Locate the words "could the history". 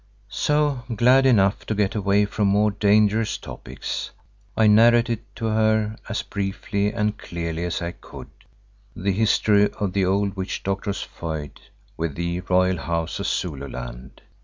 7.91-9.69